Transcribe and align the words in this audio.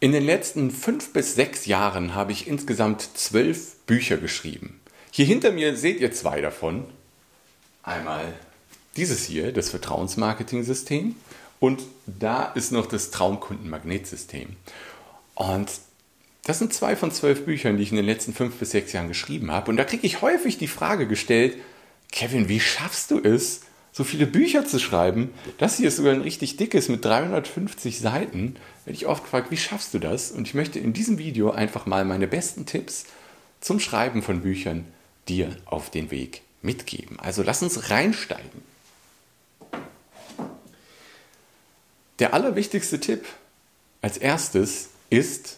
In 0.00 0.12
den 0.12 0.24
letzten 0.24 0.70
fünf 0.70 1.12
bis 1.12 1.34
sechs 1.34 1.66
Jahren 1.66 2.14
habe 2.14 2.30
ich 2.30 2.46
insgesamt 2.46 3.02
zwölf 3.14 3.74
Bücher 3.86 4.16
geschrieben. 4.16 4.80
Hier 5.10 5.26
hinter 5.26 5.50
mir 5.50 5.76
seht 5.76 5.98
ihr 5.98 6.12
zwei 6.12 6.40
davon. 6.40 6.84
Einmal 7.82 8.32
dieses 8.96 9.24
hier, 9.24 9.52
das 9.52 9.70
Vertrauensmarketing-System, 9.70 11.16
und 11.58 11.82
da 12.06 12.44
ist 12.44 12.70
noch 12.70 12.86
das 12.86 13.10
Traumkundenmagnetsystem. 13.10 14.54
Und 15.34 15.68
das 16.44 16.60
sind 16.60 16.72
zwei 16.72 16.94
von 16.94 17.10
zwölf 17.10 17.44
Büchern, 17.44 17.76
die 17.76 17.82
ich 17.82 17.90
in 17.90 17.96
den 17.96 18.06
letzten 18.06 18.32
fünf 18.32 18.54
bis 18.54 18.70
sechs 18.70 18.92
Jahren 18.92 19.08
geschrieben 19.08 19.50
habe. 19.50 19.68
Und 19.68 19.76
da 19.78 19.84
kriege 19.84 20.06
ich 20.06 20.22
häufig 20.22 20.58
die 20.58 20.68
Frage 20.68 21.08
gestellt, 21.08 21.56
Kevin, 22.12 22.48
wie 22.48 22.60
schaffst 22.60 23.10
du 23.10 23.18
es, 23.18 23.62
so 23.98 24.04
viele 24.04 24.28
Bücher 24.28 24.64
zu 24.64 24.78
schreiben. 24.78 25.34
Das 25.58 25.76
hier 25.76 25.88
ist 25.88 25.96
sogar 25.96 26.12
ein 26.12 26.20
richtig 26.20 26.56
dickes 26.56 26.88
mit 26.88 27.04
350 27.04 27.98
Seiten. 27.98 28.54
Werde 28.84 28.96
ich 28.96 29.08
oft 29.08 29.24
gefragt, 29.24 29.50
wie 29.50 29.56
schaffst 29.56 29.92
du 29.92 29.98
das? 29.98 30.30
Und 30.30 30.46
ich 30.46 30.54
möchte 30.54 30.78
in 30.78 30.92
diesem 30.92 31.18
Video 31.18 31.50
einfach 31.50 31.84
mal 31.84 32.04
meine 32.04 32.28
besten 32.28 32.64
Tipps 32.64 33.06
zum 33.60 33.80
Schreiben 33.80 34.22
von 34.22 34.42
Büchern 34.42 34.84
dir 35.26 35.56
auf 35.64 35.90
den 35.90 36.12
Weg 36.12 36.42
mitgeben. 36.62 37.18
Also 37.18 37.42
lass 37.42 37.60
uns 37.60 37.90
reinsteigen. 37.90 38.62
Der 42.20 42.34
allerwichtigste 42.34 43.00
Tipp 43.00 43.24
als 44.00 44.16
erstes 44.16 44.90
ist, 45.10 45.56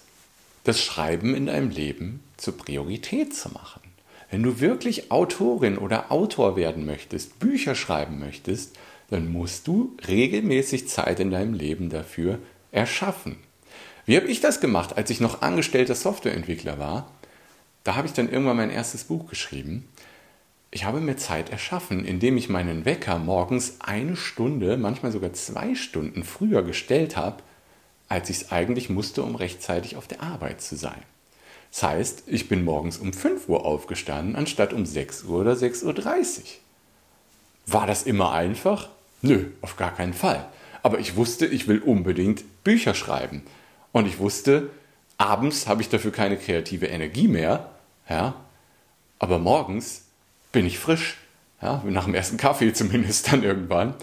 das 0.65 0.81
Schreiben 0.81 1.35
in 1.35 1.45
deinem 1.45 1.69
Leben 1.69 2.25
zur 2.39 2.57
Priorität 2.57 3.37
zu 3.37 3.51
machen. 3.51 3.83
Wenn 4.31 4.43
du 4.43 4.61
wirklich 4.61 5.11
Autorin 5.11 5.77
oder 5.77 6.13
Autor 6.13 6.57
werden 6.57 6.87
möchtest, 6.87 7.39
Bücher 7.41 7.75
schreiben 7.75 8.21
möchtest, 8.21 8.77
dann 9.11 9.31
musst 9.33 9.67
du 9.67 9.97
regelmäßig 10.07 10.89
Zeit 10.89 11.19
in 11.19 11.31
deinem 11.31 11.55
Leben 11.55 11.91
dafür 11.91 12.39
erschaffen. 12.71 13.37
Wie 14.07 14.17
habe 14.17 14.29
ich 14.29 14.41
das 14.41 14.61
gemacht, 14.61 14.97
als 14.97 15.11
ich 15.11 15.21
noch 15.21 15.43
angestellter 15.43 15.97
Softwareentwickler 15.97 16.79
war? 16.79 17.11
Da 17.83 17.97
habe 17.97 18.07
ich 18.07 18.13
dann 18.13 18.31
irgendwann 18.31 18.57
mein 18.57 18.71
erstes 18.71 19.05
Buch 19.05 19.29
geschrieben. 19.29 19.89
Ich 20.71 20.85
habe 20.85 21.01
mir 21.01 21.17
Zeit 21.17 21.51
erschaffen, 21.51 22.05
indem 22.05 22.37
ich 22.37 22.49
meinen 22.49 22.85
Wecker 22.85 23.19
morgens 23.19 23.79
eine 23.81 24.15
Stunde, 24.15 24.77
manchmal 24.77 25.11
sogar 25.11 25.33
zwei 25.33 25.75
Stunden 25.75 26.23
früher 26.23 26.63
gestellt 26.63 27.17
habe, 27.17 27.43
als 28.09 28.31
ich 28.31 28.43
es 28.43 28.53
eigentlich 28.53 28.91
musste, 28.91 29.23
um 29.25 29.35
rechtzeitig 29.35 29.97
auf 29.97 30.07
der 30.07 30.23
Arbeit 30.23 30.61
zu 30.61 30.77
sein. 30.77 31.03
Das 31.71 31.83
heißt, 31.85 32.25
ich 32.27 32.49
bin 32.49 32.65
morgens 32.65 32.99
um 32.99 33.13
5 33.13 33.49
Uhr 33.49 33.65
aufgestanden, 33.65 34.37
anstatt 34.37 34.73
um 34.73 34.85
6 34.85 35.25
Uhr 35.25 35.41
oder 35.41 35.53
6.30 35.53 35.85
Uhr. 35.85 36.45
War 37.67 37.87
das 37.87 38.03
immer 38.03 38.33
einfach? 38.33 38.89
Nö, 39.23 39.47
auf 39.61 39.77
gar 39.77 39.95
keinen 39.95 40.15
Fall. 40.15 40.47
Aber 40.83 40.99
ich 40.99 41.17
wusste, 41.17 41.47
ich 41.47 41.69
will 41.69 41.79
unbedingt 41.79 42.65
Bücher 42.65 42.95
schreiben. 42.95 43.43
Und 43.93 44.07
ich 44.07 44.19
wusste, 44.19 44.71
abends 45.19 45.67
habe 45.67 45.83
ich 45.83 45.89
dafür 45.89 46.11
keine 46.11 46.37
kreative 46.37 46.87
Energie 46.87 47.29
mehr. 47.29 47.71
Ja? 48.09 48.35
Aber 49.19 49.39
morgens 49.39 50.05
bin 50.53 50.67
ich 50.67 50.79
frisch. 50.79 51.19
Ja? 51.63 51.83
Nach 51.87 52.05
dem 52.05 52.15
ersten 52.15 52.37
Kaffee 52.37 52.73
zumindest 52.75 53.31
dann 53.31 53.43
irgendwann. 53.43 53.95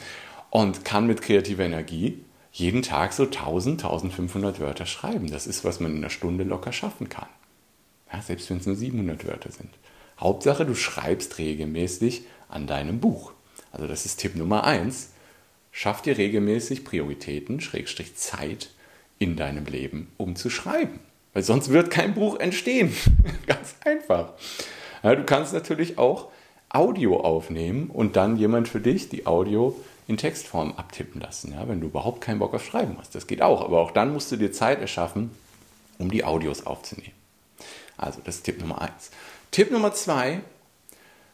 Und 0.49 0.85
kann 0.85 1.07
mit 1.07 1.21
kreativer 1.21 1.65
Energie 1.65 2.23
jeden 2.53 2.81
Tag 2.81 3.13
so 3.13 3.23
1000, 3.23 3.83
1500 3.83 4.59
Wörter 4.59 4.85
schreiben. 4.85 5.29
Das 5.29 5.45
ist, 5.45 5.65
was 5.65 5.79
man 5.79 5.91
in 5.91 5.97
einer 5.97 6.09
Stunde 6.09 6.43
locker 6.43 6.71
schaffen 6.71 7.09
kann. 7.09 7.27
Ja, 8.11 8.22
selbst 8.22 8.50
wenn 8.50 8.58
es 8.58 8.66
nur 8.66 8.75
700 8.75 9.25
Wörter 9.25 9.52
sind. 9.52 9.69
Hauptsache, 10.19 10.66
du 10.66 10.75
schreibst 10.75 11.38
regelmäßig 11.38 12.23
an 12.50 12.67
deinem 12.67 13.00
Buch. 13.00 13.33
Also 13.72 13.88
das 13.88 14.05
ist 14.05 14.17
Tipp 14.17 14.36
Nummer 14.36 14.63
1. 14.63 15.11
Schaff 15.72 16.02
dir 16.02 16.17
regelmäßig 16.17 16.85
Prioritäten, 16.85 17.61
Schrägstrich 17.61 18.16
Zeit 18.16 18.72
in 19.19 19.35
deinem 19.35 19.66
Leben, 19.66 20.11
um 20.17 20.35
zu 20.35 20.50
schreiben. 20.50 21.00
Weil 21.33 21.44
sonst 21.44 21.69
wird 21.69 21.91
kein 21.91 22.16
Buch 22.16 22.39
entstehen. 22.39 22.95
Ganz 23.45 23.75
einfach. 23.85 24.33
Ja, 25.03 25.16
du 25.16 25.23
kannst 25.23 25.53
natürlich 25.53 25.97
auch 25.97 26.30
Audio 26.69 27.19
aufnehmen 27.19 27.89
und 27.89 28.16
dann 28.16 28.38
jemand 28.38 28.68
für 28.68 28.81
dich 28.81 29.09
die 29.09 29.28
Audio 29.28 29.79
in 30.07 30.18
Textform 30.18 30.74
abtippen 30.74 31.22
lassen, 31.22 31.53
ja, 31.53 31.68
wenn 31.68 31.81
du 31.81 31.88
überhaupt 31.88 32.22
keinen 32.22 32.39
Bock 32.39 32.53
auf 32.53 32.66
Schreiben 32.66 32.95
hast. 32.97 33.13
Das 33.13 33.28
geht 33.28 33.41
auch, 33.41 33.63
aber 33.63 33.79
auch 33.81 33.91
dann 33.91 34.13
musst 34.13 34.31
du 34.31 34.38
dir 34.38 34.51
Zeit 34.51 34.79
erschaffen, 34.79 35.31
um 35.97 36.09
die 36.09 36.24
Audios 36.24 36.66
aufzunehmen. 36.66 37.13
Also 37.97 38.22
das 38.24 38.38
ist 38.38 38.44
Tipp 38.44 38.59
Nummer 38.59 38.81
eins. 38.81 39.12
Tipp 39.52 39.72
Nummer 39.72 39.94
zwei, 39.94 40.41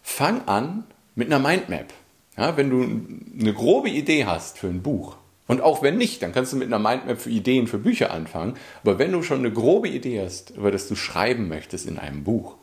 fang 0.01 0.47
an 0.47 0.85
mit 1.15 1.27
einer 1.31 1.39
Mindmap. 1.39 1.93
Ja, 2.37 2.57
wenn 2.57 2.69
du 2.69 2.81
eine 3.39 3.53
grobe 3.53 3.89
Idee 3.89 4.25
hast 4.25 4.57
für 4.57 4.67
ein 4.67 4.81
Buch, 4.81 5.17
und 5.47 5.61
auch 5.61 5.81
wenn 5.81 5.97
nicht, 5.97 6.21
dann 6.23 6.31
kannst 6.31 6.53
du 6.53 6.57
mit 6.57 6.67
einer 6.67 6.79
Mindmap 6.79 7.19
für 7.19 7.29
Ideen 7.29 7.67
für 7.67 7.77
Bücher 7.77 8.11
anfangen. 8.11 8.55
Aber 8.81 8.97
wenn 8.97 9.11
du 9.11 9.23
schon 9.23 9.39
eine 9.39 9.51
grobe 9.51 9.89
Idee 9.89 10.21
hast, 10.23 10.51
über 10.51 10.71
das 10.71 10.87
du 10.87 10.95
schreiben 10.95 11.47
möchtest 11.47 11.85
in 11.85 11.99
einem 11.99 12.23
Buch, 12.23 12.55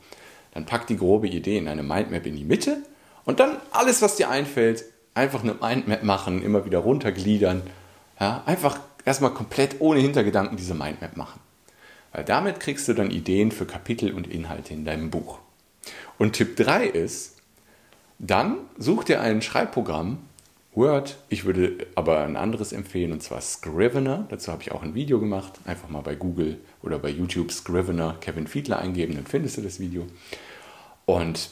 dann 0.53 0.65
pack 0.65 0.87
die 0.87 0.97
grobe 0.97 1.27
Idee 1.27 1.57
in 1.57 1.67
eine 1.67 1.83
Mindmap 1.83 2.25
in 2.25 2.35
die 2.35 2.43
Mitte 2.43 2.77
und 3.23 3.39
dann 3.39 3.57
alles, 3.71 4.01
was 4.01 4.15
dir 4.15 4.29
einfällt, 4.29 4.83
einfach 5.13 5.43
eine 5.43 5.53
Mindmap 5.53 6.03
machen, 6.03 6.41
immer 6.41 6.65
wieder 6.65 6.79
runtergliedern. 6.79 7.61
Ja, 8.19 8.43
einfach 8.45 8.79
erstmal 9.05 9.33
komplett 9.33 9.79
ohne 9.79 9.99
Hintergedanken 9.99 10.57
diese 10.57 10.73
Mindmap 10.73 11.15
machen. 11.17 11.39
Weil 12.11 12.23
damit 12.23 12.59
kriegst 12.59 12.87
du 12.87 12.93
dann 12.93 13.11
Ideen 13.11 13.51
für 13.51 13.65
Kapitel 13.65 14.11
und 14.13 14.27
Inhalte 14.27 14.73
in 14.73 14.85
deinem 14.85 15.09
Buch. 15.09 15.39
Und 16.17 16.33
Tipp 16.33 16.55
3 16.57 16.85
ist, 16.85 17.37
dann 18.19 18.57
such 18.77 19.05
dir 19.05 19.21
ein 19.21 19.41
Schreibprogramm, 19.41 20.19
Word, 20.73 21.17
ich 21.27 21.43
würde 21.43 21.85
aber 21.95 22.23
ein 22.23 22.37
anderes 22.37 22.71
empfehlen, 22.71 23.11
und 23.11 23.21
zwar 23.21 23.41
Scrivener. 23.41 24.25
Dazu 24.29 24.51
habe 24.51 24.61
ich 24.61 24.71
auch 24.71 24.83
ein 24.83 24.95
Video 24.95 25.19
gemacht. 25.19 25.53
Einfach 25.65 25.89
mal 25.89 26.01
bei 26.01 26.15
Google 26.15 26.59
oder 26.81 26.97
bei 26.97 27.09
YouTube 27.09 27.51
Scrivener 27.51 28.15
Kevin 28.21 28.47
Fiedler 28.47 28.79
eingeben, 28.79 29.15
dann 29.15 29.25
findest 29.25 29.57
du 29.57 29.61
das 29.61 29.81
Video. 29.81 30.07
Und 31.05 31.49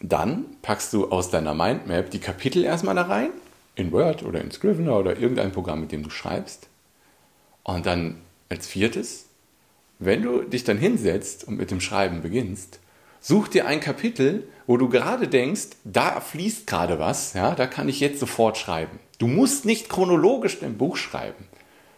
dann 0.00 0.44
packst 0.60 0.92
du 0.92 1.10
aus 1.10 1.30
deiner 1.30 1.54
Mindmap 1.54 2.10
die 2.10 2.18
Kapitel 2.18 2.64
erstmal 2.64 2.94
da 2.94 3.02
rein, 3.02 3.30
in 3.76 3.92
Word 3.92 4.22
oder 4.22 4.42
in 4.42 4.50
Scrivener 4.50 4.98
oder 4.98 5.18
irgendein 5.18 5.52
Programm, 5.52 5.80
mit 5.80 5.92
dem 5.92 6.02
du 6.02 6.10
schreibst. 6.10 6.68
Und 7.62 7.86
dann 7.86 8.20
als 8.50 8.66
viertes 8.66 9.26
wenn 9.98 10.22
du 10.22 10.42
dich 10.42 10.64
dann 10.64 10.78
hinsetzt 10.78 11.44
und 11.44 11.56
mit 11.56 11.70
dem 11.70 11.80
Schreiben 11.80 12.22
beginnst, 12.22 12.80
such 13.20 13.48
dir 13.48 13.66
ein 13.66 13.80
Kapitel, 13.80 14.46
wo 14.66 14.76
du 14.76 14.88
gerade 14.88 15.28
denkst, 15.28 15.68
da 15.84 16.20
fließt 16.20 16.66
gerade 16.66 16.98
was, 16.98 17.34
ja, 17.34 17.54
da 17.54 17.66
kann 17.66 17.88
ich 17.88 18.00
jetzt 18.00 18.20
sofort 18.20 18.58
schreiben. 18.58 18.98
Du 19.18 19.26
musst 19.26 19.64
nicht 19.64 19.88
chronologisch 19.88 20.58
dein 20.60 20.76
Buch 20.76 20.96
schreiben. 20.96 21.46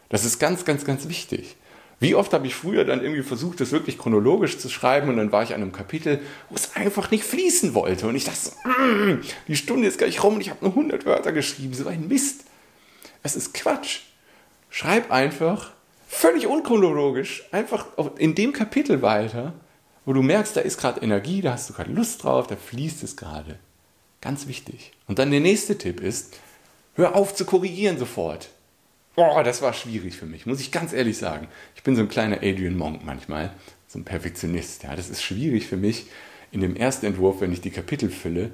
Das 0.08 0.24
ist 0.24 0.38
ganz, 0.38 0.64
ganz, 0.64 0.84
ganz 0.84 1.08
wichtig. 1.08 1.56
Wie 1.98 2.14
oft 2.14 2.32
habe 2.34 2.46
ich 2.46 2.54
früher 2.54 2.84
dann 2.84 3.02
irgendwie 3.02 3.22
versucht, 3.22 3.60
das 3.60 3.72
wirklich 3.72 3.96
chronologisch 3.96 4.58
zu 4.58 4.68
schreiben 4.68 5.08
und 5.08 5.16
dann 5.16 5.32
war 5.32 5.42
ich 5.42 5.54
an 5.54 5.62
einem 5.62 5.72
Kapitel, 5.72 6.20
wo 6.50 6.54
es 6.54 6.76
einfach 6.76 7.10
nicht 7.10 7.24
fließen 7.24 7.72
wollte 7.72 8.06
und 8.06 8.14
ich 8.14 8.24
dachte 8.24 8.38
so, 8.38 8.68
mm, 8.68 9.22
die 9.48 9.56
Stunde 9.56 9.88
ist 9.88 9.96
gleich 9.96 10.22
rum 10.22 10.34
und 10.34 10.42
ich 10.42 10.50
habe 10.50 10.62
nur 10.62 10.74
100 10.74 11.06
Wörter 11.06 11.32
geschrieben, 11.32 11.72
so 11.72 11.88
ein 11.88 12.06
Mist. 12.06 12.44
Es 13.22 13.34
ist 13.34 13.54
Quatsch. 13.54 14.00
Schreib 14.68 15.10
einfach 15.10 15.72
völlig 16.06 16.46
unchronologisch, 16.46 17.44
einfach 17.52 17.86
in 18.18 18.34
dem 18.34 18.52
Kapitel 18.52 19.02
weiter, 19.02 19.52
wo 20.04 20.12
du 20.12 20.22
merkst, 20.22 20.56
da 20.56 20.60
ist 20.60 20.78
gerade 20.78 21.02
Energie, 21.02 21.40
da 21.40 21.52
hast 21.52 21.68
du 21.68 21.74
gerade 21.74 21.92
Lust 21.92 22.22
drauf, 22.22 22.46
da 22.46 22.56
fließt 22.56 23.02
es 23.02 23.16
gerade. 23.16 23.58
Ganz 24.20 24.46
wichtig. 24.46 24.92
Und 25.08 25.18
dann 25.18 25.30
der 25.30 25.40
nächste 25.40 25.76
Tipp 25.76 26.00
ist, 26.00 26.38
hör 26.94 27.14
auf 27.16 27.34
zu 27.34 27.44
korrigieren 27.44 27.98
sofort. 27.98 28.48
Boah, 29.14 29.42
das 29.42 29.62
war 29.62 29.72
schwierig 29.72 30.16
für 30.16 30.26
mich, 30.26 30.46
muss 30.46 30.60
ich 30.60 30.70
ganz 30.70 30.92
ehrlich 30.92 31.18
sagen. 31.18 31.48
Ich 31.74 31.82
bin 31.82 31.96
so 31.96 32.02
ein 32.02 32.08
kleiner 32.08 32.36
Adrian 32.36 32.76
Monk 32.76 33.04
manchmal, 33.04 33.52
so 33.88 33.98
ein 33.98 34.04
Perfektionist. 34.04 34.82
Ja, 34.82 34.94
das 34.94 35.08
ist 35.08 35.22
schwierig 35.22 35.66
für 35.66 35.76
mich 35.76 36.06
in 36.52 36.60
dem 36.60 36.76
ersten 36.76 37.06
Entwurf, 37.06 37.40
wenn 37.40 37.52
ich 37.52 37.60
die 37.60 37.70
Kapitel 37.70 38.10
fülle 38.10 38.50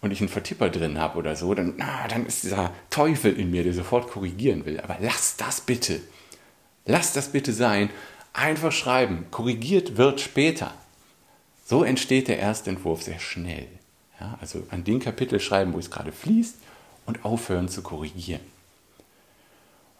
und 0.00 0.10
ich 0.10 0.20
einen 0.20 0.28
Vertipper 0.28 0.68
drin 0.68 0.98
habe 0.98 1.18
oder 1.18 1.36
so, 1.36 1.54
dann, 1.54 1.74
na, 1.76 2.06
dann 2.08 2.26
ist 2.26 2.44
dieser 2.44 2.72
Teufel 2.90 3.38
in 3.38 3.50
mir, 3.50 3.62
der 3.62 3.72
sofort 3.72 4.08
korrigieren 4.08 4.64
will. 4.64 4.80
Aber 4.80 4.96
lass 5.00 5.36
das 5.36 5.60
bitte. 5.60 6.00
Lass 6.90 7.12
das 7.12 7.28
bitte 7.28 7.52
sein. 7.52 7.88
Einfach 8.32 8.72
schreiben. 8.72 9.26
Korrigiert 9.30 9.96
wird 9.96 10.20
später. 10.20 10.74
So 11.64 11.84
entsteht 11.84 12.26
der 12.26 12.40
Erstentwurf 12.40 13.02
sehr 13.02 13.20
schnell. 13.20 13.68
Ja, 14.20 14.36
also 14.40 14.66
an 14.70 14.82
den 14.82 14.98
Kapitel 14.98 15.38
schreiben, 15.38 15.72
wo 15.72 15.78
es 15.78 15.92
gerade 15.92 16.10
fließt 16.10 16.56
und 17.06 17.24
aufhören 17.24 17.68
zu 17.68 17.82
korrigieren. 17.82 18.40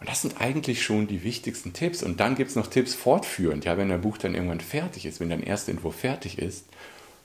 Und 0.00 0.09
das 0.09 0.23
sind 0.23 0.41
eigentlich 0.41 0.82
schon 0.82 1.06
die 1.06 1.23
wichtigsten 1.23 1.75
Tipps. 1.75 2.03
Und 2.03 2.19
dann 2.19 2.35
gibt 2.35 2.50
es 2.50 2.56
noch 2.56 2.67
Tipps 2.67 2.93
fortführend. 2.93 3.65
Ja, 3.65 3.76
wenn 3.76 3.88
dein 3.88 4.00
Buch 4.00 4.19
dann 4.19 4.35
irgendwann 4.35 4.59
fertig 4.59 5.06
ist, 5.06 5.20
wenn 5.20 5.31
dein 5.31 5.44
Erstentwurf 5.44 5.94
fertig 5.94 6.38
ist, 6.38 6.65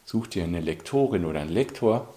such 0.05 0.27
dir 0.27 0.43
eine 0.43 0.59
Lektorin 0.59 1.25
oder 1.25 1.41
einen 1.41 1.49
Lektor, 1.49 2.13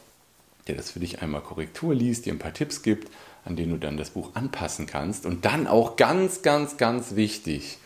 der 0.69 0.77
das 0.77 0.91
für 0.91 1.01
dich 1.01 1.23
einmal 1.23 1.41
Korrektur 1.41 1.95
liest, 1.95 2.27
dir 2.27 2.33
ein 2.33 2.39
paar 2.39 2.55
Tipps 2.55 2.83
gibt 2.83 3.09
an 3.49 3.57
denen 3.57 3.73
du 3.73 3.79
dann 3.79 3.97
das 3.97 4.11
Buch 4.11 4.31
anpassen 4.35 4.87
kannst. 4.87 5.27
Und 5.27 5.45
dann 5.45 5.67
auch 5.67 5.97
ganz, 5.97 6.43
ganz, 6.43 6.77
ganz 6.77 7.17
wichtig, 7.17 7.79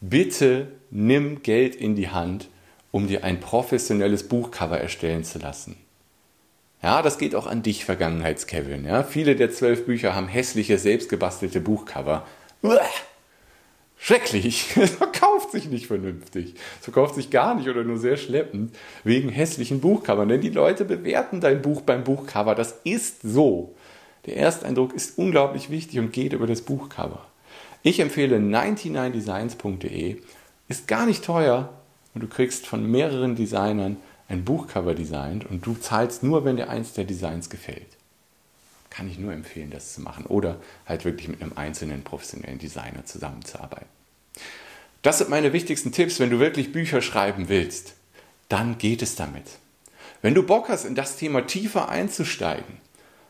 bitte 0.00 0.68
nimm 0.90 1.42
Geld 1.42 1.74
in 1.74 1.96
die 1.96 2.10
Hand, 2.10 2.48
um 2.92 3.08
dir 3.08 3.24
ein 3.24 3.40
professionelles 3.40 4.28
Buchcover 4.28 4.78
erstellen 4.78 5.24
zu 5.24 5.38
lassen. 5.38 5.76
Ja, 6.82 7.02
das 7.02 7.18
geht 7.18 7.34
auch 7.34 7.46
an 7.46 7.62
dich, 7.62 7.84
Vergangenheits-Kevin. 7.84 8.84
Ja, 8.84 9.02
viele 9.02 9.34
der 9.34 9.50
zwölf 9.50 9.86
Bücher 9.86 10.14
haben 10.14 10.28
hässliche, 10.28 10.78
selbstgebastelte 10.78 11.60
Buchcover. 11.60 12.26
schrecklich. 13.98 14.68
Verkauft 15.46 15.62
sich 15.62 15.70
nicht 15.70 15.86
vernünftig. 15.86 16.54
Es 16.80 16.84
verkauft 16.84 17.14
sich 17.14 17.30
gar 17.30 17.54
nicht 17.54 17.68
oder 17.68 17.84
nur 17.84 17.98
sehr 17.98 18.16
schleppend 18.16 18.74
wegen 19.04 19.28
hässlichen 19.28 19.80
Buchcovern. 19.80 20.28
Denn 20.28 20.40
die 20.40 20.50
Leute 20.50 20.84
bewerten 20.84 21.40
dein 21.40 21.62
Buch 21.62 21.82
beim 21.82 22.02
Buchcover. 22.02 22.56
Das 22.56 22.80
ist 22.82 23.22
so. 23.22 23.76
Der 24.24 24.38
Ersteindruck 24.38 24.92
ist 24.92 25.16
unglaublich 25.18 25.70
wichtig 25.70 26.00
und 26.00 26.12
geht 26.12 26.32
über 26.32 26.48
das 26.48 26.62
Buchcover. 26.62 27.24
Ich 27.84 28.00
empfehle 28.00 28.38
99designs.de. 28.38 30.16
Ist 30.66 30.88
gar 30.88 31.06
nicht 31.06 31.24
teuer 31.24 31.72
und 32.12 32.22
du 32.24 32.26
kriegst 32.26 32.66
von 32.66 32.90
mehreren 32.90 33.36
Designern 33.36 33.98
ein 34.28 34.44
Buchcover 34.44 34.94
designt 34.94 35.48
und 35.48 35.64
du 35.64 35.74
zahlst 35.74 36.24
nur, 36.24 36.44
wenn 36.44 36.56
dir 36.56 36.68
eins 36.68 36.92
der 36.94 37.04
Designs 37.04 37.50
gefällt. 37.50 37.86
Kann 38.90 39.08
ich 39.08 39.16
nur 39.16 39.32
empfehlen, 39.32 39.70
das 39.70 39.94
zu 39.94 40.00
machen 40.00 40.26
oder 40.26 40.56
halt 40.86 41.04
wirklich 41.04 41.28
mit 41.28 41.40
einem 41.40 41.52
einzelnen 41.54 42.02
professionellen 42.02 42.58
Designer 42.58 43.04
zusammenzuarbeiten. 43.04 43.86
Das 45.06 45.18
sind 45.18 45.30
meine 45.30 45.52
wichtigsten 45.52 45.92
Tipps, 45.92 46.18
wenn 46.18 46.30
du 46.30 46.40
wirklich 46.40 46.72
Bücher 46.72 47.00
schreiben 47.00 47.48
willst. 47.48 47.94
Dann 48.48 48.76
geht 48.76 49.02
es 49.02 49.14
damit. 49.14 49.44
Wenn 50.20 50.34
du 50.34 50.42
Bock 50.42 50.68
hast, 50.68 50.84
in 50.84 50.96
das 50.96 51.16
Thema 51.16 51.46
tiefer 51.46 51.88
einzusteigen, 51.88 52.78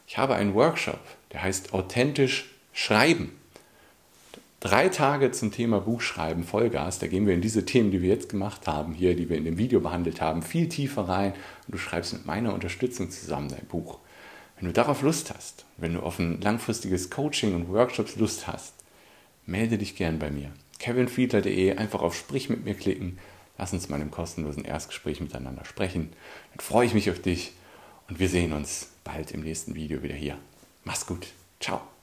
ich 0.07 0.17
habe 0.17 0.37
einen 0.37 0.55
Workshop, 0.55 1.01
der 1.35 1.43
heißt 1.43 1.75
Authentisch 1.75 2.47
Schreiben. 2.73 3.39
Drei 4.61 4.89
Tage 4.89 5.33
zum 5.33 5.53
Thema 5.53 5.81
Buchschreiben, 5.81 6.45
Vollgas. 6.45 6.99
Da 6.99 7.09
gehen 7.09 7.27
wir 7.27 7.35
in 7.35 7.43
diese 7.43 7.67
Themen, 7.67 7.91
die 7.91 8.01
wir 8.01 8.09
jetzt 8.09 8.31
gemacht 8.31 8.67
haben, 8.67 8.95
hier, 8.95 9.15
die 9.15 9.29
wir 9.29 9.37
in 9.37 9.45
dem 9.45 9.59
Video 9.59 9.81
behandelt 9.81 10.23
haben, 10.23 10.41
viel 10.41 10.71
tiefer 10.71 11.03
rein. 11.03 11.35
Und 11.67 11.75
du 11.75 11.79
schreibst 11.79 12.15
mit 12.15 12.25
meiner 12.25 12.55
Unterstützung 12.55 13.11
zusammen 13.11 13.51
dein 13.51 13.67
Buch. 13.67 13.99
Wenn 14.59 14.69
du 14.69 14.73
darauf 14.73 15.03
Lust 15.03 15.31
hast, 15.37 15.67
wenn 15.77 15.93
du 15.93 16.01
auf 16.01 16.19
ein 16.19 16.41
langfristiges 16.41 17.11
Coaching 17.11 17.55
und 17.55 17.69
Workshops 17.69 18.17
Lust 18.17 18.47
hast, 18.47 18.73
melde 19.45 19.77
dich 19.77 19.95
gern 19.95 20.19
bei 20.19 20.31
mir. 20.31 20.53
kevinfiedler.de, 20.79 21.77
einfach 21.77 22.03
auf 22.03 22.17
Sprich 22.17 22.49
mit 22.49 22.65
mir 22.65 22.75
klicken. 22.75 23.19
Lass 23.59 23.73
uns 23.73 23.89
mal 23.89 24.01
im 24.01 24.11
kostenlosen 24.11 24.65
Erstgespräch 24.65 25.21
miteinander 25.21 25.65
sprechen. 25.65 26.11
Dann 26.53 26.61
freue 26.61 26.87
ich 26.87 26.95
mich 26.95 27.11
auf 27.11 27.21
dich 27.21 27.53
und 28.09 28.19
wir 28.19 28.29
sehen 28.29 28.53
uns 28.53 28.91
bald 29.05 29.31
im 29.31 29.41
nächsten 29.41 29.75
Video 29.75 30.03
wieder 30.03 30.15
hier. 30.15 30.39
Mach's 30.85 31.07
gut. 31.07 31.29
Ciao. 31.61 31.96